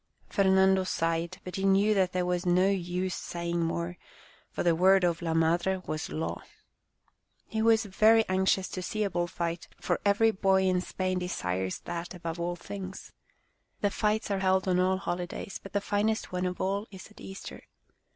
[0.29, 3.99] Fernando sighed, but he knew that there was no use saying more,
[4.51, 6.41] for the word of la madre was law.
[7.45, 10.31] He was very anxious to see a 74 Rainy Days 75 bull fight, for every
[10.31, 13.13] boy in Spain desires that above all things.
[13.81, 17.21] The fights are held on all holidays, but the finest one of all is at
[17.21, 17.65] Easter.